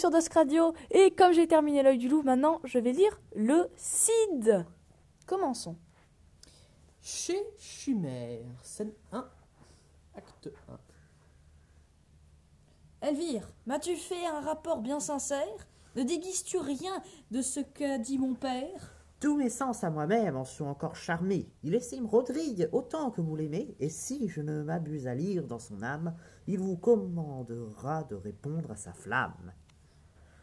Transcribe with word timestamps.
sur 0.00 0.10
Dusk 0.10 0.32
Radio. 0.32 0.72
Et 0.90 1.10
comme 1.10 1.34
j'ai 1.34 1.46
terminé 1.46 1.82
l'œil 1.82 1.98
du 1.98 2.08
loup, 2.08 2.22
maintenant 2.22 2.58
je 2.64 2.78
vais 2.78 2.92
lire 2.92 3.20
le 3.36 3.68
Cid. 3.76 4.64
Commençons. 5.26 5.76
Chez 7.02 7.38
Chimère, 7.58 8.46
scène 8.62 8.94
1, 9.12 9.28
acte 10.14 10.50
1. 13.02 13.08
Elvire, 13.08 13.52
m'as-tu 13.66 13.94
fait 13.94 14.26
un 14.26 14.40
rapport 14.40 14.80
bien 14.80 15.00
sincère? 15.00 15.68
Ne 15.96 16.02
déguises-tu 16.02 16.56
rien 16.56 17.02
de 17.30 17.42
ce 17.42 17.60
qu'a 17.60 17.98
dit 17.98 18.16
mon 18.16 18.34
père? 18.34 19.04
Tous 19.20 19.36
mes 19.36 19.50
sens 19.50 19.84
à 19.84 19.90
moi-même 19.90 20.34
en 20.34 20.46
sont 20.46 20.64
encore 20.64 20.96
charmés. 20.96 21.52
Il 21.62 21.74
estime 21.74 22.06
Rodrigue 22.06 22.70
autant 22.72 23.10
que 23.10 23.20
vous 23.20 23.36
l'aimez, 23.36 23.76
et 23.80 23.90
si 23.90 24.28
je 24.28 24.40
ne 24.40 24.62
m'abuse 24.62 25.06
à 25.06 25.14
lire 25.14 25.46
dans 25.46 25.58
son 25.58 25.82
âme, 25.82 26.16
il 26.46 26.58
vous 26.58 26.78
commandera 26.78 28.04
de 28.04 28.14
répondre 28.14 28.70
à 28.70 28.76
sa 28.76 28.94
flamme. 28.94 29.52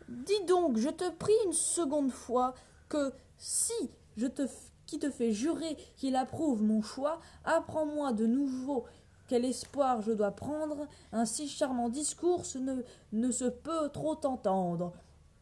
Dis 0.10 0.44
donc, 0.48 0.78
je 0.78 0.90
te 0.90 1.10
prie 1.12 1.34
une 1.46 1.54
seconde 1.54 2.12
fois 2.12 2.54
que 2.90 3.12
si 3.38 3.74
je 4.16 4.28
te 4.28 4.48
qui 4.86 5.00
te 5.00 5.12
fait 5.12 5.34
jurer 5.34 5.76
qu'il 5.98 6.16
approuve 6.16 6.64
mon 6.64 6.82
choix, 6.82 7.20
apprends-moi 7.44 8.14
de 8.14 8.26
nouveau 8.26 8.86
quel 9.28 9.44
espoir 9.44 10.02
je 10.02 10.14
dois 10.14 10.32
prendre. 10.32 10.88
Un 11.12 11.26
si 11.26 11.50
charmant 11.50 11.90
discours 11.90 12.44
ne, 12.56 12.82
ne 13.12 13.32
se 13.32 13.44
peut 13.44 13.90
trop 13.90 14.16
t'entendre. 14.16 14.94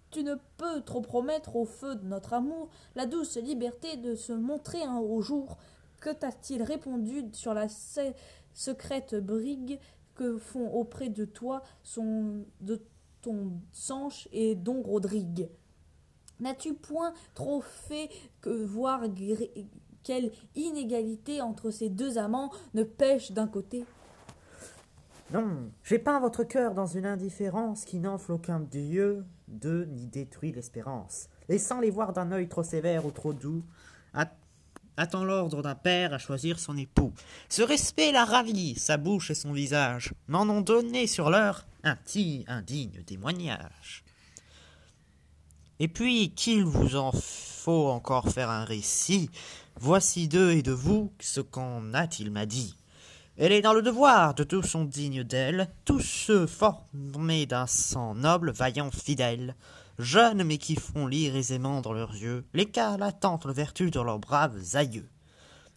Tu 0.09 0.23
ne 0.23 0.35
peux 0.57 0.81
trop 0.81 1.02
promettre 1.02 1.55
au 1.55 1.66
feu 1.66 1.95
de 1.95 2.05
notre 2.07 2.33
amour 2.33 2.69
la 2.95 3.05
douce 3.05 3.38
liberté 3.38 3.97
de 3.97 4.16
se 4.16 4.33
montrer 4.33 4.81
un 4.81 4.97
au 4.97 5.21
jour. 5.21 5.57
Que 5.99 6.09
t'a-t-il 6.09 6.63
répondu 6.63 7.25
sur 7.33 7.53
la 7.53 7.69
se- 7.69 8.13
secrète 8.53 9.13
brigue 9.16 9.79
que 10.16 10.38
font 10.38 10.72
auprès 10.73 11.09
de 11.09 11.25
toi 11.25 11.61
son, 11.83 12.45
de 12.61 12.81
Sanche 13.72 14.28
et 14.31 14.56
don 14.56 14.81
Rodrigue 14.81 15.50
N'as-tu 16.40 16.73
point 16.73 17.14
trop 17.34 17.62
fait 17.62 18.09
que 18.42 18.50
voir 18.50 19.04
quelle 20.04 20.31
inégalité 20.56 21.42
entre 21.42 21.72
ces 21.72 21.90
deux 21.90 22.18
amants 22.18 22.52
ne 22.73 22.84
pêche 22.84 23.31
d'un 23.31 23.48
côté? 23.48 23.86
Non, 25.31 25.72
j'ai 25.84 25.98
peint 25.98 26.20
votre 26.20 26.44
cœur 26.44 26.76
dans 26.76 26.86
une 26.86 27.06
indifférence 27.06 27.84
qui 27.84 28.00
n'enfle 28.00 28.34
aucun 28.34 28.59
dieu, 28.59 29.26
d'eux 29.48 29.86
ni 29.86 30.06
détruit 30.06 30.52
l'espérance. 30.52 31.30
Laissant 31.50 31.80
les 31.80 31.90
voir 31.90 32.14
d'un 32.14 32.31
œil 32.31 32.48
trop 32.48 32.64
sévère 32.64 33.06
ou 33.06 33.12
trop 33.12 33.34
doux, 33.34 33.64
attend 34.97 35.23
l'ordre 35.23 35.61
d'un 35.61 35.75
père 35.75 36.13
à 36.13 36.17
choisir 36.17 36.59
son 36.59 36.77
époux. 36.77 37.13
Ce 37.49 37.61
respect 37.61 38.11
la 38.11 38.25
ravit, 38.25 38.75
sa 38.75 38.97
bouche 38.97 39.31
et 39.31 39.35
son 39.35 39.53
visage 39.53 40.13
m'en 40.27 40.43
ont 40.43 40.61
donné 40.61 41.07
sur 41.07 41.29
l'heure 41.29 41.65
un 41.83 41.95
petit 41.95 42.45
indigne 42.47 43.03
témoignage. 43.05 44.03
Et 45.79 45.88
puis, 45.88 46.31
qu'il 46.31 46.63
vous 46.63 46.95
en 46.95 47.11
faut 47.11 47.88
encore 47.88 48.29
faire 48.29 48.49
un 48.49 48.63
récit, 48.63 49.29
voici 49.77 50.27
d'eux 50.27 50.51
et 50.51 50.61
de 50.61 50.71
vous 50.71 51.11
ce 51.19 51.41
qu'en 51.41 51.93
a-t-il 51.93 52.31
m'a 52.31 52.45
dit. 52.45 52.75
Elle 53.38 53.51
est 53.51 53.61
dans 53.61 53.73
le 53.73 53.81
devoir 53.81 54.33
de 54.33 54.45
tous 54.45 54.63
sont 54.63 54.85
dignes 54.85 55.25
d'elle, 55.25 55.69
tous 55.83 55.99
ceux 55.99 56.47
formés 56.47 57.45
d'un 57.45 57.67
sang 57.67 58.16
noble, 58.16 58.51
vaillant, 58.51 58.91
fidèle, 58.91 59.55
jeunes 59.99 60.43
mais 60.43 60.57
qui 60.57 60.75
font 60.75 61.07
lire 61.07 61.35
aisément 61.35 61.81
dans 61.81 61.93
leurs 61.93 62.15
yeux 62.15 62.45
l'écart 62.53 62.97
latente 62.97 63.45
vertu 63.47 63.91
de 63.91 63.99
leurs 63.99 64.19
braves 64.19 64.61
aïeux. 64.73 65.09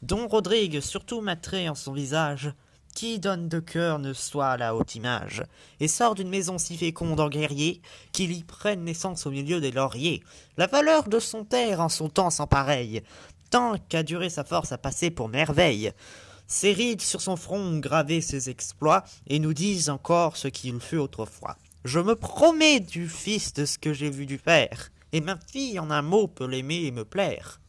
Don 0.03 0.29
Rodrigue 0.29 0.81
surtout 0.81 1.21
m'attrait 1.21 1.69
en 1.69 1.75
son 1.75 1.93
visage, 1.93 2.53
qui 2.95 3.19
donne 3.19 3.49
de 3.49 3.61
cœur 3.61 3.99
ne 3.99 4.13
soit 4.13 4.57
la 4.57 4.75
haute 4.75 4.95
image, 4.95 5.43
et 5.81 5.89
sort 5.89 6.15
d'une 6.15 6.29
maison 6.29 6.59
si 6.59 6.77
féconde 6.77 7.21
en 7.21 7.29
guerrier, 7.29 7.81
qu'il 8.13 8.33
y 8.33 8.43
prenne 8.43 8.85
naissance 8.85 9.27
au 9.27 9.31
milieu 9.31 9.61
des 9.61 9.71
lauriers. 9.71 10.23
La 10.57 10.67
valeur 10.67 11.09
de 11.09 11.19
son 11.19 11.45
terre 11.45 11.81
en 11.81 11.89
son 11.89 12.09
temps 12.09 12.31
sans 12.31 12.47
pareil, 12.47 13.03
tant 13.51 13.77
qu'a 13.89 14.03
duré 14.03 14.31
sa 14.31 14.45
force 14.45 14.73
à 14.73 14.79
passer 14.79 15.11
pour 15.11 15.29
merveille. 15.29 15.93
Ses 16.47 16.73
rides 16.73 17.03
sur 17.03 17.21
son 17.21 17.37
front 17.37 17.61
ont 17.61 17.79
gravé 17.79 18.21
ses 18.21 18.51
exploits, 18.51 19.05
et 19.27 19.39
nous 19.39 19.55
disent 19.55 19.91
encore 19.91 20.37
ce 20.37 20.49
qu'il 20.49 20.81
fut 20.81 20.97
autrefois. 20.97 21.57
Je 21.89 22.01
me 22.01 22.17
promets 22.17 22.81
du 22.81 23.09
fils 23.09 23.55
de 23.55 23.65
ce 23.65 23.79
que 23.79 23.95
j'ai 23.95 24.11
vu 24.11 24.27
du 24.27 24.37
père, 24.37 24.91
et 25.13 25.23
ma 25.23 25.39
fille 25.39 25.79
en 25.79 25.91
un 25.91 26.03
mot 26.03 26.29
peut 26.29 26.47
l'aimer 26.47 26.85
et 26.85 26.91
me 26.91 27.07
plaire. 27.07 27.63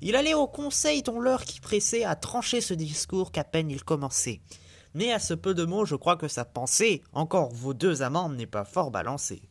Il 0.00 0.16
allait 0.16 0.34
au 0.34 0.48
conseil 0.48 1.04
dont 1.04 1.20
l'heure 1.20 1.44
qui 1.44 1.60
pressait 1.60 2.02
à 2.02 2.16
trancher 2.16 2.60
ce 2.60 2.74
discours 2.74 3.30
qu'à 3.30 3.44
peine 3.44 3.70
il 3.70 3.84
commençait. 3.84 4.40
Mais 4.92 5.12
à 5.12 5.20
ce 5.20 5.34
peu 5.34 5.54
de 5.54 5.64
mots, 5.64 5.84
je 5.84 5.94
crois 5.94 6.16
que 6.16 6.26
sa 6.26 6.44
pensée, 6.44 7.04
encore 7.12 7.52
vos 7.52 7.74
deux 7.74 8.02
amants, 8.02 8.28
n'est 8.28 8.48
pas 8.48 8.64
fort 8.64 8.90
balancée. 8.90 9.42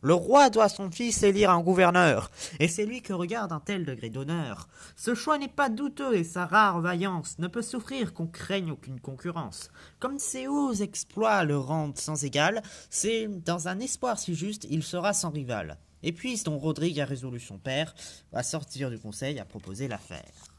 Le 0.00 0.14
roi 0.14 0.48
doit 0.48 0.68
son 0.68 0.92
fils 0.92 1.24
élire 1.24 1.50
un 1.50 1.60
gouverneur, 1.60 2.30
et 2.60 2.68
c'est 2.68 2.86
lui 2.86 3.02
que 3.02 3.12
regarde 3.12 3.50
un 3.50 3.58
tel 3.58 3.84
degré 3.84 4.10
d'honneur. 4.10 4.68
Ce 4.94 5.12
choix 5.14 5.38
n'est 5.38 5.48
pas 5.48 5.68
douteux, 5.68 6.14
et 6.14 6.22
sa 6.22 6.46
rare 6.46 6.80
vaillance 6.80 7.36
ne 7.40 7.48
peut 7.48 7.62
souffrir 7.62 8.14
qu'on 8.14 8.28
craigne 8.28 8.70
aucune 8.70 9.00
concurrence. 9.00 9.70
Comme 9.98 10.20
ses 10.20 10.46
hauts 10.46 10.72
exploits 10.72 11.42
le 11.42 11.58
rendent 11.58 11.98
sans 11.98 12.24
égal, 12.24 12.62
c'est 12.90 13.26
dans 13.26 13.66
un 13.66 13.80
espoir 13.80 14.20
si 14.20 14.36
juste, 14.36 14.68
il 14.70 14.84
sera 14.84 15.12
sans 15.12 15.30
rival. 15.30 15.78
Et 16.04 16.12
puis, 16.12 16.40
dont 16.44 16.58
Rodrigue 16.58 17.00
a 17.00 17.04
résolu 17.04 17.40
son 17.40 17.58
père, 17.58 17.92
à 18.32 18.44
sortir 18.44 18.90
du 18.90 19.00
conseil, 19.00 19.40
à 19.40 19.44
proposer 19.44 19.88
l'affaire. 19.88 20.54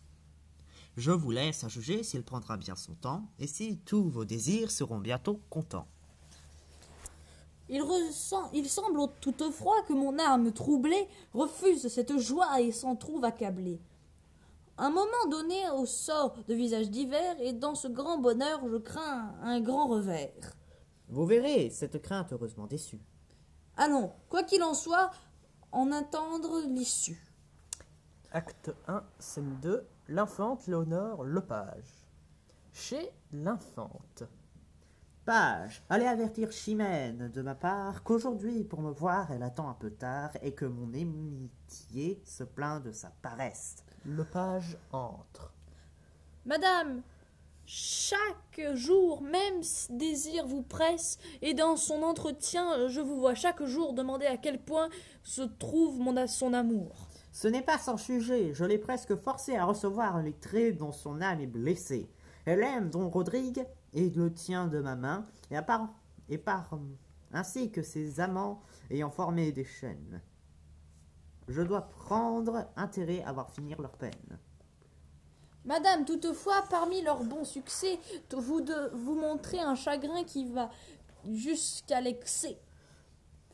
Je 0.98 1.12
vous 1.12 1.32
laisse 1.32 1.64
à 1.64 1.70
juger 1.70 2.04
s'il 2.04 2.24
prendra 2.24 2.58
bien 2.58 2.76
son 2.76 2.94
temps, 2.94 3.26
et 3.40 3.48
si 3.48 3.78
tous 3.86 4.10
vos 4.10 4.26
désirs 4.26 4.70
seront 4.70 5.00
bientôt 5.00 5.42
contents. 5.50 5.88
Il, 7.70 7.82
ressent, 7.82 8.50
il 8.54 8.68
semble 8.68 9.00
toutefois 9.22 9.82
que 9.88 9.94
mon 9.94 10.18
âme 10.20 10.52
troublée 10.52 11.08
refuse 11.34 11.88
cette 11.88 12.18
joie 12.18 12.60
et 12.62 12.72
s'en 12.72 12.96
trouve 12.96 13.24
accablée. 13.24 13.80
Un 14.78 14.90
moment 14.90 15.28
donné 15.30 15.70
au 15.72 15.86
sort 15.86 16.36
de 16.48 16.54
visages 16.54 16.90
divers, 16.90 17.40
et 17.42 17.54
dans 17.54 17.76
ce 17.76 17.88
grand 17.88 18.18
bonheur 18.18 18.62
je 18.68 18.78
crains 18.78 19.36
un 19.42 19.60
grand 19.60 19.88
revers. 19.88 20.56
Vous 21.10 21.26
verrez 21.26 21.70
cette 21.70 22.02
crainte 22.02 22.32
heureusement 22.32 22.66
déçue. 22.66 23.02
Allons, 23.76 24.12
quoi 24.30 24.44
qu'il 24.44 24.64
en 24.64 24.74
soit, 24.74 25.12
en 25.72 25.92
attendre 25.92 26.62
l'issue. 26.68 27.22
Acte 28.32 28.72
1, 28.88 29.04
scène 29.20 29.58
2, 29.62 29.88
l'infante 30.08 30.68
Léonore 30.68 31.24
Lepage. 31.24 32.08
Chez 32.72 33.12
l'infante. 33.32 34.24
Page, 35.30 35.84
allez 35.92 36.08
avertir 36.08 36.52
Chimène 36.52 37.30
de 37.32 37.44
ma 37.44 37.54
part 37.54 38.02
qu'aujourd'hui, 38.02 38.64
pour 38.64 38.82
me 38.82 38.90
voir, 38.90 39.30
elle 39.32 39.44
attend 39.44 39.70
un 39.70 39.76
peu 39.76 39.92
tard 39.92 40.32
et 40.42 40.54
que 40.54 40.66
mon 40.66 40.88
amitié 40.88 42.20
se 42.26 42.44
plaint 42.44 42.84
de 42.84 42.92
sa 42.92 43.12
paresse. 43.22 43.76
Lepage 44.06 44.80
entre. 44.92 45.54
Madame, 46.48 47.04
chaque 47.68 48.60
jour, 48.74 49.22
même 49.22 49.62
si 49.62 49.94
désir 49.96 50.48
vous 50.48 50.64
presse, 50.64 51.20
et 51.44 51.54
dans 51.54 51.78
son 51.78 52.02
entretien, 52.02 52.88
je 52.88 53.00
vous 53.00 53.20
vois 53.20 53.36
chaque 53.36 53.64
jour 53.66 53.94
demander 53.94 54.26
à 54.26 54.36
quel 54.36 54.60
point 54.60 54.90
se 55.22 55.44
trouve 55.44 56.00
mon, 56.00 56.26
son 56.26 56.54
amour. 56.56 57.08
Ce 57.32 57.48
n'est 57.48 57.62
pas 57.62 57.78
sans 57.78 57.98
sujet, 57.98 58.56
je 58.56 58.66
l'ai 58.66 58.80
presque 58.80 59.16
forcée 59.16 59.56
à 59.56 59.66
recevoir 59.66 60.24
les 60.24 60.34
traits 60.34 60.76
dont 60.76 60.92
son 60.92 61.22
âme 61.22 61.40
est 61.40 61.46
blessée. 61.46 62.10
Elle 62.46 62.64
aime 62.64 62.90
Don 62.90 63.10
Rodrigue 63.10 63.66
et 63.94 64.10
le 64.10 64.34
tient 64.34 64.68
de 64.68 64.80
ma 64.80 64.96
main, 64.96 65.26
et, 65.52 65.62
part, 65.62 65.90
par 66.46 66.80
ainsi 67.32 67.72
que 67.72 67.82
ses 67.82 68.20
amants 68.20 68.62
ayant 68.90 69.10
formé 69.10 69.52
des 69.52 69.66
chaînes. 69.66 70.22
Je 71.48 71.62
dois 71.62 71.82
prendre 71.82 72.68
intérêt 72.76 73.24
à 73.24 73.32
voir 73.32 73.52
finir 73.52 73.82
leur 73.82 73.94
peine. 73.94 74.40
Madame, 75.66 76.06
toutefois, 76.06 76.64
parmi 76.70 77.02
leurs 77.02 77.24
bons 77.24 77.44
succès, 77.44 78.00
vous, 78.32 78.62
de, 78.62 78.92
vous 78.94 79.16
montrez 79.16 79.60
un 79.60 79.76
chagrin 79.76 80.24
qui 80.24 80.46
va 80.46 80.70
jusqu'à 81.28 82.02
l'excès. 82.02 82.58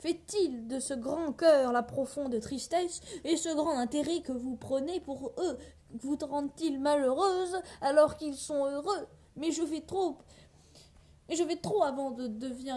Fait-il 0.05 0.67
de 0.67 0.79
ce 0.79 0.93
grand 0.93 1.33
cœur 1.33 1.71
la 1.71 1.81
profonde 1.81 2.39
tristesse 2.39 3.01
et 3.23 3.37
ce 3.37 3.49
grand 3.55 3.75
intérêt 3.75 4.21
que 4.21 4.33
vous 4.33 4.55
prenez 4.55 4.99
pour 4.99 5.33
eux? 5.39 5.57
Vous 5.99 6.15
rendent-ils 6.21 6.79
malheureuse 6.79 7.59
alors 7.81 8.15
qu'ils 8.15 8.35
sont 8.35 8.65
heureux? 8.67 9.07
Mais 9.35 9.49
je 9.49 9.63
vais 9.63 9.81
trop. 9.81 10.19
Mais 11.27 11.35
je 11.35 11.43
vais 11.43 11.55
trop 11.55 11.81
avant 11.81 12.11
de 12.11 12.27
devenir 12.27 12.75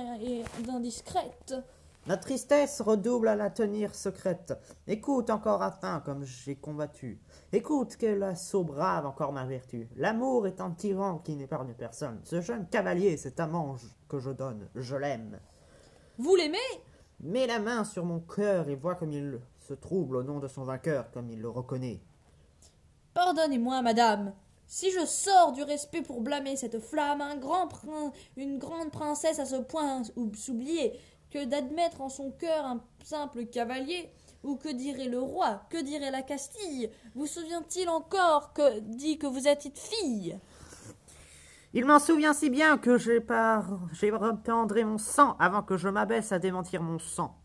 indiscrète. 0.71 1.55
Ma 2.07 2.17
tristesse 2.17 2.81
redouble 2.81 3.29
à 3.29 3.37
la 3.37 3.51
tenir 3.51 3.95
secrète. 3.95 4.55
Écoute 4.87 5.29
encore 5.29 5.63
afin, 5.63 6.01
comme 6.01 6.25
j'ai 6.25 6.57
combattu. 6.57 7.21
Écoute 7.53 7.97
quel 7.99 8.23
assaut 8.23 8.65
brave 8.65 9.05
encore 9.05 9.35
ma 9.35 9.45
vertu. 9.45 9.87
L'amour 9.97 10.47
est 10.47 10.63
un 10.63 10.71
tyran 10.71 11.19
qui 11.19 11.37
n'épargne 11.37 11.75
personne. 11.75 12.23
Ce 12.25 12.41
jeune 12.41 12.67
cavalier, 12.71 13.19
cet 13.19 13.39
amant 13.39 13.77
que 14.09 14.19
je 14.19 14.31
donne, 14.31 14.71
je 14.75 14.97
l'aime. 14.97 15.39
Vous 16.17 16.35
l'aimez? 16.35 16.57
Mets 17.21 17.47
la 17.47 17.59
main 17.59 17.85
sur 17.85 18.05
mon 18.05 18.21
cœur 18.21 18.69
et 18.69 18.77
vois 18.77 18.95
comme 18.95 19.13
il 19.13 19.41
se 19.67 19.75
trouble 19.75 20.17
au 20.17 20.23
nom 20.23 20.39
de 20.39 20.49
son 20.49 20.65
vainqueur, 20.65 21.11
comme 21.11 21.31
il 21.31 21.41
le 21.41 21.49
reconnaît. 21.49 22.01
Pardonnez-moi, 23.15 23.83
madame. 23.83 24.33
Si 24.67 24.91
je 24.93 25.05
sors 25.07 25.53
du 25.53 25.63
respect 25.63 26.03
pour 26.03 26.21
blâmer 26.21 26.55
cette 26.57 26.79
flamme, 26.79 27.21
un 27.23 27.37
grand 27.37 27.67
prin- 27.69 28.13
une 28.37 28.59
grande 28.59 28.91
princesse 28.91 29.39
à 29.39 29.47
ce 29.47 29.57
point 29.57 30.03
s'oublier, 30.35 30.99
que 31.31 31.45
d'admettre 31.45 32.01
en 32.01 32.09
son 32.09 32.31
cœur 32.31 32.65
un 32.65 32.81
simple 33.05 33.45
cavalier 33.47 34.11
Ou 34.45 34.57
que 34.57 34.69
dirait 34.69 35.09
le 35.09 35.19
roi 35.21 35.63
Que 35.69 35.83
dirait 35.83 36.11
la 36.11 36.23
Castille 36.23 36.91
Vous 37.15 37.27
souvient-il 37.27 37.89
encore 37.89 38.53
que 38.55 38.79
dit 38.81 39.19
que 39.19 39.27
vous 39.27 39.47
êtes 39.49 39.69
fille? 39.77 40.39
Il 41.75 41.85
m'en 41.85 41.99
souvient 41.99 42.33
si 42.33 42.49
bien 42.49 42.79
que 42.79 42.97
j'ai 42.97 43.21
par... 43.21 43.79
j'ai 43.93 44.11
reprendré 44.11 44.85
mon 44.85 44.97
sang 44.97 45.37
avant 45.39 45.63
que 45.63 45.77
je 45.77 45.91
m'abaisse 45.91 46.33
à 46.33 46.39
démentir 46.39 46.83
mon 46.83 46.99
sang. 46.99 47.39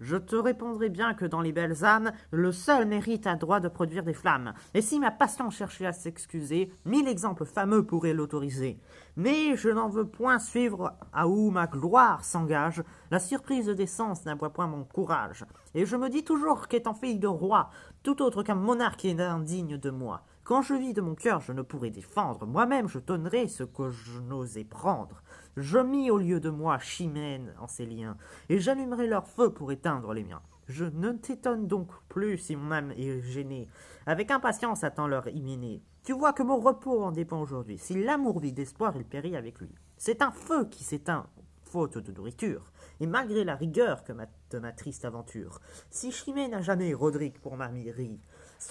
Je 0.00 0.16
te 0.16 0.34
répondrai 0.34 0.90
bien 0.90 1.14
que 1.14 1.24
dans 1.24 1.40
les 1.40 1.52
belles 1.52 1.84
âmes, 1.84 2.10
le 2.32 2.50
seul 2.50 2.86
mérite 2.86 3.26
a 3.26 3.36
droit 3.36 3.60
de 3.60 3.68
produire 3.68 4.02
des 4.02 4.12
flammes. 4.12 4.52
Et 4.74 4.82
si 4.82 4.98
ma 4.98 5.12
passion 5.12 5.48
cherchait 5.48 5.86
à 5.86 5.92
s'excuser, 5.92 6.70
mille 6.84 7.08
exemples 7.08 7.46
fameux 7.46 7.86
pourraient 7.86 8.12
l'autoriser. 8.12 8.78
Mais 9.14 9.56
je 9.56 9.70
n'en 9.70 9.88
veux 9.88 10.06
point 10.06 10.40
suivre 10.40 10.92
à 11.12 11.28
où 11.28 11.50
ma 11.50 11.68
gloire 11.68 12.24
s'engage. 12.24 12.82
La 13.12 13.20
surprise 13.20 13.68
des 13.68 13.86
sens 13.86 14.26
n'aboie 14.26 14.52
point 14.52 14.66
mon 14.66 14.84
courage. 14.84 15.46
Et 15.74 15.86
je 15.86 15.96
me 15.96 16.10
dis 16.10 16.24
toujours 16.24 16.68
qu'étant 16.68 16.94
fille 16.94 17.20
de 17.20 17.28
roi, 17.28 17.70
tout 18.02 18.20
autre 18.22 18.42
qu'un 18.42 18.56
monarque 18.56 19.04
est 19.04 19.18
indigne 19.18 19.78
de 19.78 19.90
moi. 19.90 20.24
Quand 20.46 20.62
je 20.62 20.74
vis 20.74 20.94
de 20.94 21.00
mon 21.00 21.16
cœur, 21.16 21.40
je 21.40 21.50
ne 21.50 21.62
pourrais 21.62 21.90
défendre. 21.90 22.46
Moi-même, 22.46 22.86
je 22.86 23.00
donnerais 23.00 23.48
ce 23.48 23.64
que 23.64 23.90
je 23.90 24.20
n'osais 24.20 24.62
prendre. 24.62 25.20
Je 25.56 25.76
mis 25.76 26.08
au 26.08 26.18
lieu 26.18 26.38
de 26.38 26.50
moi 26.50 26.78
Chimène 26.78 27.52
en 27.58 27.66
ces 27.66 27.84
liens, 27.84 28.16
et 28.48 28.60
j'allumerai 28.60 29.08
leur 29.08 29.26
feu 29.26 29.52
pour 29.52 29.72
éteindre 29.72 30.14
les 30.14 30.22
miens. 30.22 30.42
Je 30.68 30.84
ne 30.84 31.10
t'étonne 31.10 31.66
donc 31.66 31.90
plus 32.08 32.38
si 32.38 32.54
mon 32.54 32.70
âme 32.70 32.92
est 32.92 33.22
gênée. 33.22 33.66
Avec 34.06 34.30
impatience 34.30 34.84
attends 34.84 35.08
leur 35.08 35.26
hyménée. 35.26 35.82
Tu 36.04 36.12
vois 36.12 36.32
que 36.32 36.44
mon 36.44 36.60
repos 36.60 37.02
en 37.02 37.10
dépend 37.10 37.40
aujourd'hui. 37.40 37.76
Si 37.76 38.00
l'amour 38.00 38.38
vit 38.38 38.52
d'espoir, 38.52 38.96
il 38.96 39.04
périt 39.04 39.34
avec 39.34 39.58
lui. 39.58 39.74
C'est 39.96 40.22
un 40.22 40.30
feu 40.30 40.66
qui 40.66 40.84
s'éteint, 40.84 41.26
faute 41.64 41.98
de 41.98 42.12
nourriture, 42.12 42.70
et 43.00 43.06
malgré 43.08 43.42
la 43.42 43.56
rigueur 43.56 44.04
que 44.04 44.12
ma, 44.12 44.26
de 44.50 44.60
ma 44.60 44.70
triste 44.70 45.04
aventure. 45.04 45.58
Si 45.90 46.12
Chimène 46.12 46.52
n'a 46.52 46.62
jamais 46.62 46.94
Roderick 46.94 47.42
pour 47.42 47.56
ma 47.56 47.68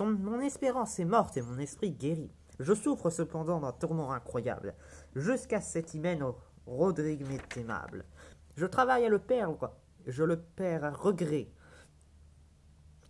mon 0.01 0.39
espérance 0.39 0.99
est 0.99 1.05
morte 1.05 1.37
et 1.37 1.41
mon 1.41 1.57
esprit 1.57 1.91
guéri. 1.91 2.31
Je 2.59 2.73
souffre 2.73 3.09
cependant 3.09 3.59
d'un 3.59 3.71
tourment 3.71 4.11
incroyable. 4.13 4.75
Jusqu'à 5.15 5.61
cet 5.61 5.93
hymen 5.93 6.23
Rodrigue 6.65 7.27
m'est 7.27 7.57
aimable. 7.57 8.05
Je 8.55 8.65
travaille 8.65 9.05
à 9.05 9.09
le 9.09 9.19
perdre, 9.19 9.75
je 10.07 10.23
le 10.23 10.39
perds 10.39 10.85
à 10.85 10.91
regret. 10.91 11.49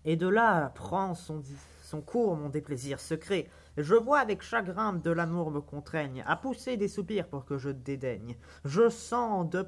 Et 0.03 0.15
de 0.15 0.27
là 0.27 0.69
prend 0.69 1.15
son, 1.15 1.41
cours 2.05 2.35
mon 2.35 2.49
déplaisir 2.49 2.99
secret. 2.99 3.49
Je 3.77 3.95
vois 3.95 4.19
avec 4.19 4.41
chagrin 4.41 4.93
de 4.93 5.11
l'amour 5.11 5.51
me 5.51 5.61
contraigne 5.61 6.23
à 6.27 6.35
pousser 6.35 6.77
des 6.77 6.87
soupirs 6.87 7.27
pour 7.27 7.45
que 7.45 7.57
je 7.57 7.69
dédaigne. 7.69 8.35
Je 8.65 8.89
sens 8.89 9.49
de 9.49 9.65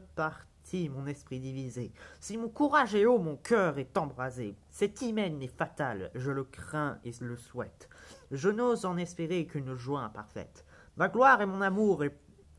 partie 0.67 0.89
mon 0.89 1.07
esprit 1.07 1.39
divisé. 1.39 1.91
Si 2.19 2.37
mon 2.37 2.49
courage 2.49 2.93
est 2.93 3.05
haut, 3.05 3.19
mon 3.19 3.37
cœur 3.37 3.77
est 3.77 3.97
embrasé. 3.97 4.55
Cet 4.69 5.01
hymen 5.01 5.41
est 5.41 5.47
fatal, 5.47 6.11
je 6.13 6.31
le 6.31 6.43
crains 6.43 6.99
et 7.05 7.11
le 7.21 7.37
souhaite. 7.37 7.87
Je 8.31 8.49
n'ose 8.49 8.85
en 8.85 8.97
espérer 8.97 9.45
qu'une 9.45 9.75
joie 9.75 10.01
imparfaite. 10.01 10.65
Ma 10.97 11.07
gloire 11.07 11.41
et 11.41 11.45
mon 11.45 11.61
amour 11.61 12.03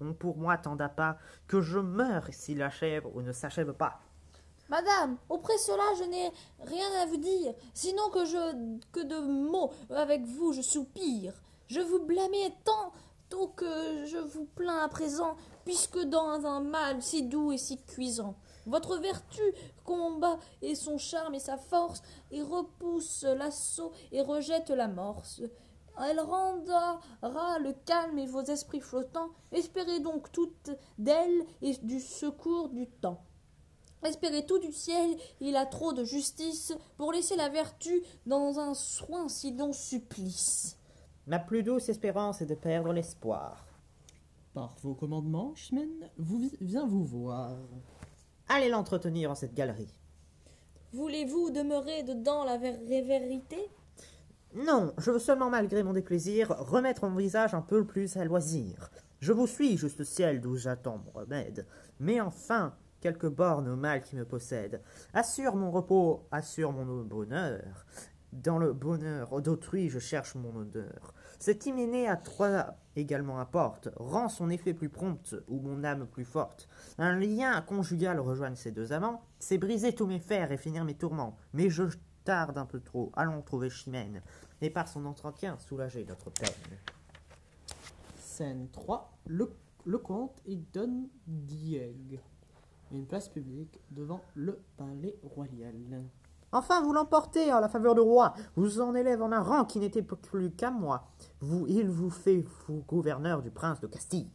ont 0.00 0.14
pour 0.14 0.38
moi 0.38 0.56
tant 0.56 0.76
d'appât 0.76 1.18
que 1.46 1.60
je 1.60 1.78
meurs 1.78 2.28
s'il 2.30 2.62
achève 2.62 3.06
ou 3.14 3.20
ne 3.20 3.32
s'achève 3.32 3.74
pas. 3.74 4.00
Madame, 4.70 5.16
auprès 5.28 5.58
cela, 5.58 5.84
je 5.98 6.04
n'ai 6.04 6.30
rien 6.60 6.88
à 7.02 7.06
vous 7.06 7.16
dire, 7.16 7.54
sinon 7.74 8.10
que 8.10 8.24
je 8.24 8.78
que 8.92 9.00
de 9.00 9.18
mots 9.20 9.72
avec 9.90 10.24
vous 10.24 10.52
je 10.52 10.62
soupire. 10.62 11.34
Je 11.66 11.80
vous 11.80 12.04
blâmais 12.06 12.54
tant 12.64 12.92
tôt 13.28 13.48
que 13.48 14.04
je 14.06 14.16
vous 14.16 14.46
plains 14.56 14.84
à 14.84 14.88
présent, 14.88 15.36
puisque 15.68 16.00
dans 16.00 16.46
un 16.46 16.60
mal 16.60 17.02
si 17.02 17.24
doux 17.24 17.52
et 17.52 17.58
si 17.58 17.76
cuisant. 17.76 18.36
Votre 18.64 18.96
vertu 18.96 19.42
combat 19.84 20.38
et 20.62 20.74
son 20.74 20.96
charme 20.96 21.34
et 21.34 21.40
sa 21.40 21.58
force, 21.58 22.00
et 22.30 22.40
repousse 22.40 23.24
l'assaut 23.24 23.92
et 24.10 24.22
rejette 24.22 24.70
l'amorce. 24.70 25.42
Elle 26.02 26.20
rendra 26.20 27.00
le 27.58 27.74
calme 27.84 28.18
et 28.18 28.24
vos 28.24 28.40
esprits 28.40 28.80
flottants. 28.80 29.28
Espérez 29.52 30.00
donc 30.00 30.32
tout 30.32 30.50
d'elle 30.96 31.44
et 31.60 31.74
du 31.82 32.00
secours 32.00 32.70
du 32.70 32.86
temps. 32.86 33.22
Espérez 34.02 34.46
tout 34.46 34.58
du 34.58 34.72
ciel, 34.72 35.18
il 35.40 35.54
a 35.54 35.66
trop 35.66 35.92
de 35.92 36.04
justice 36.04 36.72
pour 36.96 37.12
laisser 37.12 37.36
la 37.36 37.50
vertu 37.50 38.02
dans 38.24 38.58
un 38.58 38.72
soin 38.72 39.28
si 39.28 39.52
long 39.52 39.74
supplice. 39.74 40.78
Ma 41.26 41.38
plus 41.38 41.62
douce 41.62 41.90
espérance 41.90 42.40
est 42.40 42.46
de 42.46 42.54
perdre 42.54 42.94
l'espoir. 42.94 43.67
Par 44.58 44.74
vos 44.82 44.94
commandements, 44.94 45.54
Chimène, 45.54 46.10
vous 46.16 46.50
viens 46.60 46.84
vous 46.84 47.04
voir. 47.04 47.56
Allez 48.48 48.68
l'entretenir 48.68 49.30
en 49.30 49.36
cette 49.36 49.54
galerie. 49.54 49.94
Voulez-vous 50.92 51.50
demeurer 51.50 52.02
dedans 52.02 52.42
la 52.42 52.56
vérité 52.56 53.70
non, 54.56 54.94
je 54.98 55.12
veux 55.12 55.20
seulement, 55.20 55.48
malgré 55.48 55.84
mon 55.84 55.92
déplaisir, 55.92 56.48
remettre 56.48 57.06
mon 57.06 57.14
visage 57.14 57.54
un 57.54 57.60
peu 57.60 57.84
plus 57.84 58.16
à 58.16 58.24
loisir. 58.24 58.90
Je 59.20 59.32
vous 59.32 59.46
suis, 59.46 59.76
juste 59.76 60.02
ciel, 60.02 60.40
d'où 60.40 60.56
j'attends 60.56 60.98
mon 61.04 61.12
remède. 61.12 61.64
Mais 62.00 62.20
enfin, 62.20 62.74
quelques 63.00 63.28
bornes 63.28 63.68
au 63.68 63.76
mal 63.76 64.02
qui 64.02 64.16
me 64.16 64.24
possède. 64.24 64.82
Assure 65.14 65.54
mon 65.54 65.70
repos, 65.70 66.26
assure 66.32 66.72
mon 66.72 67.04
bonheur. 67.04 67.62
Dans 68.32 68.58
le 68.58 68.72
bonheur 68.72 69.40
d'autrui, 69.40 69.88
je 69.88 69.98
cherche 69.98 70.34
mon 70.34 70.54
honneur. 70.54 71.14
Cet 71.38 71.64
hyménée 71.66 72.06
à 72.06 72.16
trois 72.16 72.76
également 72.94 73.38
apporte, 73.38 73.88
rend 73.96 74.28
son 74.28 74.50
effet 74.50 74.74
plus 74.74 74.90
prompt 74.90 75.34
ou 75.48 75.60
mon 75.60 75.82
âme 75.82 76.06
plus 76.06 76.24
forte. 76.24 76.68
Un 76.98 77.16
lien 77.16 77.60
conjugal 77.62 78.20
rejoigne 78.20 78.56
ces 78.56 78.72
deux 78.72 78.92
amants, 78.92 79.22
c'est 79.38 79.58
briser 79.58 79.94
tous 79.94 80.06
mes 80.06 80.18
fers 80.18 80.52
et 80.52 80.58
finir 80.58 80.84
mes 80.84 80.94
tourments. 80.94 81.36
Mais 81.54 81.70
je 81.70 81.84
tarde 82.24 82.58
un 82.58 82.66
peu 82.66 82.80
trop, 82.80 83.10
allons 83.16 83.40
trouver 83.40 83.70
Chimène, 83.70 84.20
et 84.60 84.68
par 84.68 84.88
son 84.88 85.06
entretien 85.06 85.56
soulager 85.58 86.04
notre 86.04 86.30
peine. 86.30 86.78
Scène 88.18 88.68
3. 88.70 89.18
Le, 89.26 89.48
comte 89.98 90.42
et 90.44 90.56
Don 90.74 91.08
Diego. 91.26 92.18
Une 92.92 93.06
place 93.06 93.28
publique 93.28 93.80
devant 93.90 94.20
le 94.34 94.60
palais 94.76 95.16
royal. 95.22 96.04
Enfin, 96.52 96.80
vous 96.82 96.92
l'emportez 96.92 97.50
à 97.50 97.60
la 97.60 97.68
faveur 97.68 97.94
du 97.94 98.00
roi. 98.00 98.34
Vous 98.56 98.80
en 98.80 98.94
élève 98.94 99.22
en 99.22 99.32
un 99.32 99.42
rang 99.42 99.64
qui 99.64 99.78
n'était 99.78 100.02
plus 100.02 100.50
qu'à 100.50 100.70
moi. 100.70 101.08
Vous, 101.40 101.66
il 101.68 101.90
vous 101.90 102.10
fait 102.10 102.44
vous 102.66 102.82
gouverneur 102.88 103.42
du 103.42 103.50
prince 103.50 103.80
de 103.80 103.86
Castille. 103.86 104.30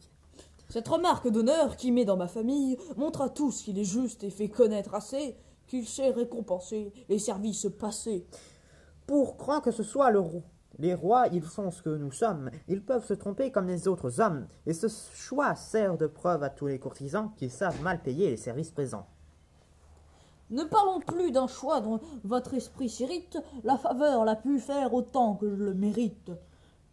Cette 0.68 0.88
remarque 0.88 1.28
d'honneur 1.28 1.76
qui 1.76 1.92
met 1.92 2.04
dans 2.04 2.16
ma 2.16 2.28
famille 2.28 2.78
montre 2.96 3.20
à 3.20 3.28
tous 3.28 3.62
qu'il 3.62 3.78
est 3.78 3.84
juste 3.84 4.24
et 4.24 4.30
fait 4.30 4.48
connaître 4.48 4.94
assez 4.94 5.36
qu'il 5.66 5.86
sait 5.86 6.10
récompenser 6.10 6.92
les 7.08 7.18
services 7.18 7.66
passés. 7.78 8.26
Pour 9.06 9.36
croire 9.36 9.62
que 9.62 9.70
ce 9.70 9.82
soit 9.82 10.10
le 10.10 10.20
roi. 10.20 10.42
Les 10.78 10.94
rois, 10.94 11.28
ils 11.28 11.44
sont 11.44 11.70
ce 11.70 11.82
que 11.82 11.90
nous 11.90 12.10
sommes. 12.10 12.50
Ils 12.66 12.84
peuvent 12.84 13.06
se 13.06 13.14
tromper 13.14 13.52
comme 13.52 13.68
les 13.68 13.86
autres 13.86 14.20
hommes. 14.20 14.46
Et 14.66 14.72
ce 14.72 14.88
choix 15.14 15.54
sert 15.54 15.96
de 15.96 16.06
preuve 16.06 16.42
à 16.42 16.50
tous 16.50 16.66
les 16.66 16.80
courtisans 16.80 17.30
qui 17.36 17.48
savent 17.48 17.80
mal 17.82 18.02
payer 18.02 18.30
les 18.30 18.36
services 18.36 18.72
présents. 18.72 19.06
Ne 20.50 20.64
parlons 20.64 21.00
plus 21.00 21.30
d'un 21.30 21.46
choix 21.46 21.80
dont 21.80 22.00
votre 22.22 22.54
esprit 22.54 22.88
s'irrite. 22.88 23.38
La 23.62 23.76
faveur 23.76 24.24
l'a 24.24 24.36
pu 24.36 24.58
faire 24.58 24.94
autant 24.94 25.34
que 25.34 25.50
je 25.50 25.62
le 25.62 25.74
mérite. 25.74 26.30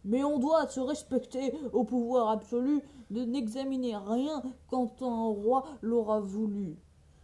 Mais 0.03 0.23
on 0.23 0.39
doit 0.39 0.67
se 0.67 0.79
respecter 0.79 1.53
au 1.73 1.83
pouvoir 1.83 2.29
absolu 2.29 2.81
de 3.11 3.23
n'examiner 3.23 3.95
rien 3.95 4.41
quand 4.67 5.01
un 5.01 5.25
roi 5.25 5.65
l'aura 5.81 6.19
voulu 6.19 6.77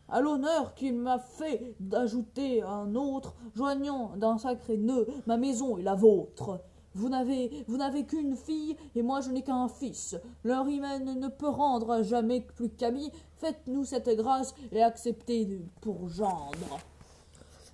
à 0.10 0.22
l'honneur 0.22 0.74
qu'il 0.74 0.98
m'a 0.98 1.19
fait 1.19 1.75
d'ajouter 1.79 2.62
un 2.62 2.96
autre, 2.96 3.36
joignant 3.55 4.15
d'un 4.15 4.38
sacré 4.38 4.77
nœud 4.77 5.07
ma 5.25 5.38
maison 5.38 5.77
et 5.77 5.84
la 5.84 5.96
vôtre. 5.96 6.62
Vous 6.97 7.09
n'avez, 7.09 7.63
vous 7.67 7.77
n'avez 7.77 8.07
qu'une 8.07 8.35
fille, 8.35 8.75
et 8.95 9.03
moi 9.03 9.21
je 9.21 9.29
n'ai 9.29 9.43
qu'un 9.43 9.67
fils. 9.67 10.15
Leur 10.43 10.67
hymen 10.67 11.19
ne 11.19 11.27
peut 11.27 11.47
rendre 11.47 12.01
jamais 12.01 12.41
plus 12.41 12.69
qu'ami. 12.69 13.11
Faites-nous 13.37 13.85
cette 13.85 14.09
grâce 14.17 14.55
et 14.71 14.81
acceptez 14.81 15.61
pour 15.79 16.09
gendre. 16.09 16.79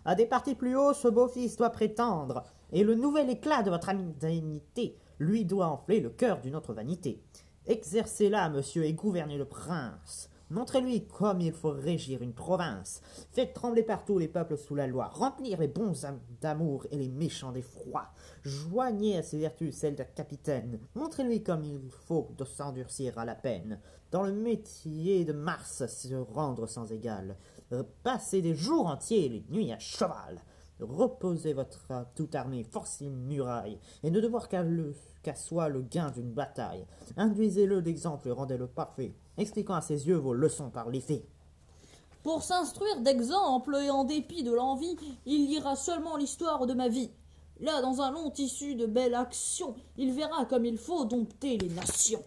À 0.04 0.16
des 0.16 0.26
partis 0.26 0.56
plus 0.56 0.76
hauts, 0.76 0.94
ce 0.94 1.08
beau 1.08 1.30
fils 1.30 1.56
doit 1.56 1.70
prétendre, 1.70 2.44
et 2.74 2.84
le 2.84 2.96
nouvel 2.96 3.30
éclat 3.30 3.64
de 3.64 3.70
votre 3.70 3.88
indignité 3.88 4.98
lui 5.20 5.46
doit 5.46 5.68
enfler 5.68 6.02
le 6.02 6.10
cœur 6.10 6.42
d'une 6.42 6.58
autre 6.58 6.74
vanité. 6.74 7.24
Exercez-la, 7.66 8.50
monsieur, 8.50 8.84
et 8.84 8.92
gouvernez 8.92 9.38
le 9.38 9.46
prince. 9.46 10.30
Montrez-lui 10.54 11.08
comme 11.08 11.42
il 11.42 11.52
faut 11.52 11.72
régir 11.72 12.22
une 12.22 12.36
province. 12.36 13.02
Faites 13.32 13.54
trembler 13.54 13.82
partout 13.82 14.20
les 14.20 14.28
peuples 14.28 14.56
sous 14.56 14.76
la 14.76 14.86
loi. 14.86 15.08
Remplir 15.08 15.60
les 15.60 15.68
bons 15.68 16.06
d'amour 16.42 16.86
et 16.92 16.98
les 16.98 17.10
méchants 17.10 17.52
d'effroi. 17.52 18.06
Joignez 18.44 19.18
à 19.18 19.24
ses 19.24 19.40
vertus 19.40 19.76
celles 19.76 19.96
de 19.96 20.04
capitaine. 20.04 20.80
Montrez-lui 20.94 21.42
comme 21.42 21.64
il 21.64 21.90
faut 21.90 22.30
de 22.38 22.46
s'endurcir 22.46 23.18
à 23.18 23.26
la 23.26 23.34
peine. 23.34 23.80
Dans 24.12 24.22
le 24.22 24.32
métier 24.32 25.26
de 25.26 25.34
Mars, 25.34 25.88
se 25.88 26.14
rendre 26.14 26.68
sans 26.68 26.92
égal. 26.92 27.36
Passer 28.04 28.44
des 28.44 28.54
jours 28.54 28.86
entiers, 28.86 29.30
les 29.30 29.46
nuits 29.50 29.72
à 29.72 29.80
cheval. 29.80 30.38
Reposez 30.80 31.54
votre 31.54 32.06
toute 32.14 32.36
armée, 32.36 32.64
forcez 32.64 33.06
une 33.06 33.26
muraille, 33.26 33.80
et 34.04 34.12
ne 34.12 34.20
devoir 34.20 34.50
qu'à 34.50 34.64
qu'à 35.24 35.36
soi 35.36 35.68
le 35.70 35.82
gain 35.82 36.12
d'une 36.12 36.32
bataille. 36.32 36.86
Induisez-le 37.18 37.82
d'exemple 37.82 38.28
et 38.28 38.32
rendez-le 38.32 38.68
parfait 38.68 39.16
expliquant 39.38 39.76
à 39.76 39.82
ses 39.82 40.08
yeux 40.08 40.16
vos 40.16 40.34
leçons 40.34 40.70
par 40.70 40.90
les 40.90 41.02
faits. 41.02 41.26
Pour 42.24 42.42
s'instruire 42.42 43.02
d'exemples 43.02 43.76
et 43.76 43.90
en 43.90 44.06
dépit 44.06 44.44
de 44.44 44.54
l'envie, 44.54 44.96
il 45.26 45.48
lira 45.48 45.76
seulement 45.76 46.16
l'histoire 46.16 46.66
de 46.66 46.74
ma 46.74 46.88
vie. 46.88 47.12
Là, 47.60 47.82
dans 47.82 48.02
un 48.02 48.12
long 48.12 48.30
tissu 48.30 48.76
de 48.76 48.86
belles 48.86 49.14
actions, 49.14 49.76
il 49.98 50.14
verra 50.14 50.46
comme 50.46 50.66
il 50.66 50.78
faut 50.78 51.06
dompter 51.06 51.58
les 51.58 51.70
nations. 51.70 52.24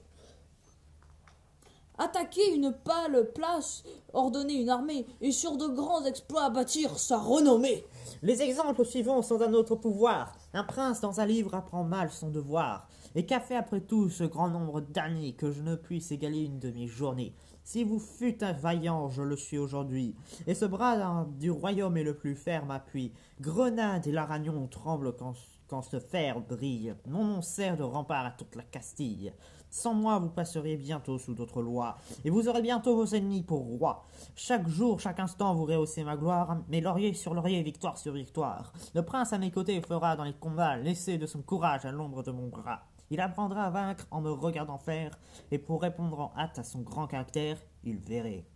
Attaquer 1.98 2.54
une 2.54 2.72
pâle 2.72 3.30
place, 3.34 3.82
ordonner 4.12 4.60
une 4.60 4.68
armée, 4.68 5.06
et 5.20 5.32
sur 5.32 5.56
de 5.56 5.66
grands 5.66 6.04
exploits 6.04 6.50
bâtir 6.50 6.98
sa 6.98 7.18
renommée. 7.18 7.84
Les 8.22 8.42
exemples 8.42 8.84
suivants 8.84 9.22
sont 9.22 9.40
à 9.40 9.48
notre 9.48 9.76
pouvoir. 9.76 10.34
Un 10.52 10.64
prince 10.64 11.00
dans 11.00 11.20
un 11.20 11.26
livre 11.26 11.54
apprend 11.54 11.84
mal 11.84 12.10
son 12.10 12.30
devoir. 12.30 12.88
Et 13.14 13.24
qu'a 13.24 13.40
fait 13.40 13.56
après 13.56 13.80
tout 13.80 14.10
ce 14.10 14.24
grand 14.24 14.48
nombre 14.48 14.82
d'années 14.82 15.32
que 15.32 15.50
je 15.50 15.62
ne 15.62 15.74
puisse 15.74 16.12
égaler 16.12 16.40
une 16.40 16.58
demi-journée? 16.58 17.34
Si 17.64 17.82
vous 17.82 17.98
fûtes 17.98 18.42
un 18.42 18.52
vaillant, 18.52 19.08
je 19.08 19.22
le 19.22 19.36
suis 19.36 19.58
aujourd'hui. 19.58 20.14
Et 20.46 20.54
ce 20.54 20.66
bras 20.66 21.26
du 21.38 21.50
royaume 21.50 21.96
est 21.96 22.04
le 22.04 22.14
plus 22.14 22.36
ferme 22.36 22.70
appui. 22.70 23.12
Grenade 23.40 24.06
et 24.06 24.12
Laragnon 24.12 24.68
tremblent 24.68 25.16
quand, 25.16 25.34
quand 25.66 25.82
ce 25.82 25.98
fer 25.98 26.40
brille. 26.40 26.94
Mon 27.08 27.24
nom 27.24 27.42
sert 27.42 27.76
de 27.76 27.82
rempart 27.82 28.26
à 28.26 28.30
toute 28.30 28.54
la 28.54 28.62
Castille. 28.62 29.32
Sans 29.76 29.92
moi, 29.92 30.18
vous 30.18 30.30
passeriez 30.30 30.78
bientôt 30.78 31.18
sous 31.18 31.34
d'autres 31.34 31.60
lois, 31.60 31.98
et 32.24 32.30
vous 32.30 32.48
aurez 32.48 32.62
bientôt 32.62 32.96
vos 32.96 33.14
ennemis 33.14 33.42
pour 33.42 33.60
rois. 33.60 34.06
Chaque 34.34 34.66
jour, 34.66 34.98
chaque 35.00 35.20
instant, 35.20 35.54
vous 35.54 35.66
rehaussez 35.66 36.02
ma 36.02 36.16
gloire, 36.16 36.56
mais 36.70 36.80
laurier 36.80 37.12
sur 37.12 37.34
laurier, 37.34 37.62
victoire 37.62 37.98
sur 37.98 38.14
victoire. 38.14 38.72
Le 38.94 39.02
prince 39.02 39.34
à 39.34 39.38
mes 39.38 39.50
côtés 39.50 39.82
fera 39.82 40.16
dans 40.16 40.24
les 40.24 40.32
combats 40.32 40.78
l'essai 40.78 41.18
de 41.18 41.26
son 41.26 41.42
courage 41.42 41.84
à 41.84 41.92
l'ombre 41.92 42.22
de 42.22 42.30
mon 42.30 42.48
bras. 42.48 42.84
Il 43.10 43.20
apprendra 43.20 43.64
à 43.64 43.70
vaincre 43.70 44.06
en 44.10 44.22
me 44.22 44.30
regardant 44.30 44.78
faire, 44.78 45.18
et 45.50 45.58
pour 45.58 45.82
répondre 45.82 46.20
en 46.20 46.32
hâte 46.38 46.58
à 46.58 46.64
son 46.64 46.80
grand 46.80 47.06
caractère, 47.06 47.58
il 47.84 47.98
verrait. 47.98 48.46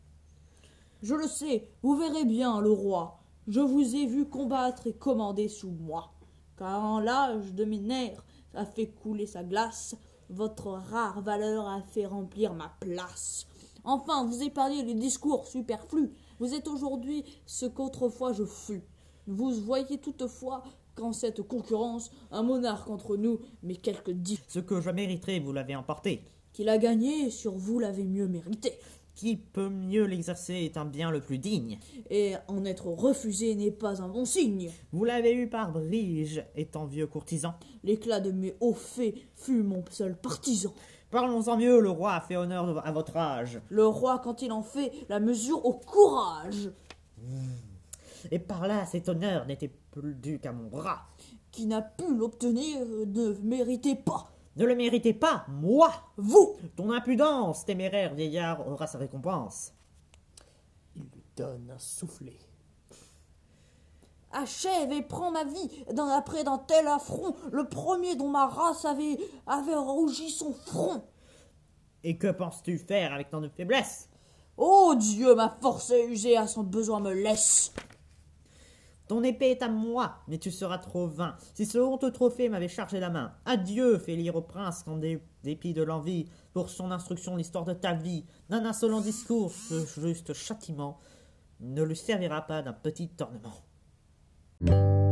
Je 1.03 1.15
le 1.15 1.27
sais, 1.27 1.69
vous 1.83 1.99
verrez 1.99 2.25
bien, 2.25 2.63
le 2.63 2.73
roi. 2.73 3.21
Je 3.47 3.61
vous 3.61 3.95
ai 3.95 4.07
vu 4.07 4.27
combattre 4.27 4.87
et 4.87 4.95
commander 4.95 5.49
sous 5.49 5.71
moi. 5.71 6.15
Quand 6.57 6.99
l'âge 6.99 7.53
de 7.53 7.67
mes 7.67 7.81
nerfs 7.81 8.25
a 8.55 8.65
fait 8.65 8.87
couler 8.87 9.27
sa 9.27 9.45
glace, 9.45 9.95
votre 10.31 10.69
rare 10.69 11.21
valeur 11.21 11.67
a 11.69 11.83
fait 11.83 12.07
remplir 12.07 12.55
ma 12.55 12.73
place. 12.81 13.47
Enfin, 13.85 14.25
vous 14.25 14.43
épargnez 14.43 14.83
les 14.83 14.95
discours 14.95 15.47
superflus. 15.47 16.13
Vous 16.39 16.55
êtes 16.55 16.69
aujourd'hui 16.69 17.25
ce 17.47 17.67
qu'autrefois 17.67 18.33
je 18.33 18.45
fus. 18.45 18.83
Vous 19.27 19.53
voyez 19.53 19.99
toutefois 19.99 20.63
qu'en 20.95 21.13
cette 21.13 21.43
concurrence, 21.43 22.11
un 22.31 22.43
monarque 22.43 22.89
entre 22.91 23.17
nous, 23.17 23.41
mais 23.63 23.77
quelque 23.77 24.11
dit 24.11 24.41
Ce 24.49 24.59
que 24.59 24.81
je 24.81 24.91
mériterais, 24.91 25.41
vous 25.41 25.53
l'avez 25.53 25.77
emporté. 25.77 26.25
qu'il 26.53 26.69
a 26.69 26.79
gagné, 26.79 27.31
sur 27.31 27.53
vous 27.53 27.79
l'avez 27.79 28.05
mieux 28.05 28.27
mérité. 28.27 28.73
Qui 29.21 29.37
peut 29.37 29.69
mieux 29.69 30.07
l'exercer 30.07 30.55
est 30.55 30.79
un 30.79 30.87
bien 30.87 31.11
le 31.11 31.21
plus 31.21 31.37
digne. 31.37 31.79
Et 32.09 32.37
en 32.49 32.65
être 32.65 32.87
refusé 32.87 33.55
n'est 33.55 33.71
pas 33.71 34.01
un 34.01 34.09
bon 34.09 34.25
signe. 34.25 34.71
Vous 34.93 35.05
l'avez 35.05 35.35
eu 35.35 35.47
par 35.47 35.73
brige, 35.73 36.43
étant 36.57 36.87
vieux 36.87 37.07
courtisan. 37.07 37.53
L'éclat 37.85 38.21
de 38.21 38.31
mes 38.31 38.57
hauts 38.61 38.73
faits 38.73 39.15
fut 39.35 39.63
mon 39.63 39.85
seul 39.91 40.17
partisan. 40.17 40.73
Parlons-en 41.11 41.59
mieux, 41.59 41.81
le 41.81 41.91
roi 41.91 42.15
a 42.15 42.23
fait 42.23 42.39
honneur 42.39 42.83
à 42.87 42.93
votre 42.93 43.15
âge. 43.19 43.61
Le 43.69 43.87
roi, 43.87 44.21
quand 44.25 44.41
il 44.41 44.53
en 44.53 44.63
fait, 44.63 44.91
la 45.11 45.21
mesure 45.21 45.67
au 45.67 45.75
courage, 45.75 46.71
Et 48.31 48.39
par 48.39 48.67
là, 48.67 48.87
cet 48.87 49.11
honneur 49.11 49.45
n'était 49.45 49.71
plus 49.91 50.15
dû 50.15 50.39
qu'à 50.39 50.53
mon 50.53 50.69
bras. 50.69 51.03
qui 51.53 51.67
n'a 51.67 51.83
pu 51.83 52.15
l'obtenir, 52.17 52.79
ne 52.87 53.35
méritait 53.43 53.97
pas. 53.97 54.33
Ne 54.61 54.67
le 54.67 54.75
méritez 54.75 55.15
pas, 55.15 55.47
moi 55.49 55.91
Vous 56.19 56.59
Ton 56.77 56.91
impudence, 56.91 57.65
téméraire 57.65 58.13
vieillard, 58.13 58.69
aura 58.69 58.87
sa 58.87 58.99
récompense. 58.99 59.73
Il 60.95 61.05
lui 61.05 61.25
donne 61.35 61.73
un 61.75 61.79
soufflet. 61.79 62.37
Achève 64.33 64.93
et 64.93 65.01
prends 65.01 65.31
ma 65.31 65.45
vie 65.45 65.85
d'un 65.91 66.09
après 66.09 66.45
d'un 66.45 66.59
tel 66.59 66.87
affront, 66.89 67.35
le 67.51 67.71
premier 67.71 68.17
dont 68.17 68.29
ma 68.29 68.49
race 68.49 68.85
avait, 68.85 69.17
avait 69.47 69.75
rougi 69.75 70.29
son 70.29 70.53
front. 70.53 71.05
Et 72.05 72.19
que 72.19 72.31
penses-tu 72.31 72.77
faire 72.77 73.15
avec 73.15 73.31
tant 73.31 73.41
de 73.41 73.49
faiblesse 73.49 74.11
Ô 74.59 74.95
Dieu, 74.95 75.35
ma 75.35 75.49
force 75.49 75.91
est 75.91 76.05
usée, 76.05 76.37
à 76.37 76.47
son 76.47 76.65
besoin 76.65 77.01
me 77.01 77.15
laisse. 77.15 77.73
Ton 79.11 79.25
épée 79.25 79.51
est 79.51 79.63
à 79.65 79.69
moi, 79.69 80.19
mais 80.29 80.39
tu 80.39 80.53
seras 80.53 80.79
trop 80.79 81.09
vain. 81.09 81.35
Si 81.55 81.67
ce 81.67 81.79
honteux 81.79 82.13
trophée 82.13 82.49
m'avait 82.49 82.69
chargé 82.69 83.01
la 83.01 83.11
main, 83.11 83.33
adieu, 83.45 83.99
fais 83.99 84.15
lire 84.15 84.37
au 84.37 84.41
prince 84.41 84.85
qu'en 84.85 84.99
dé- 84.99 85.21
dépit 85.43 85.75
de 85.75 85.83
l'envie, 85.83 86.29
pour 86.53 86.71
son 86.71 86.93
instruction 86.93 87.35
l'histoire 87.35 87.65
de 87.65 87.73
ta 87.73 87.93
vie, 87.93 88.25
d'un 88.51 88.65
insolent 88.65 89.01
discours, 89.01 89.51
ce 89.51 89.85
juste 90.01 90.33
châtiment, 90.33 91.01
ne 91.59 91.83
lui 91.83 91.97
servira 91.97 92.43
pas 92.43 92.63
d'un 92.63 92.73
petit 92.73 93.11
ornement. 93.19 95.10